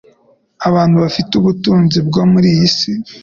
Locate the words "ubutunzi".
1.35-1.97